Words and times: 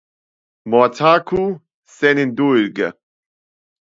Morthaku 0.69 1.41
senindulge! 1.95 2.87